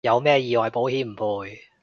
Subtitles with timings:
[0.01, 1.59] 有咩意外保險唔賠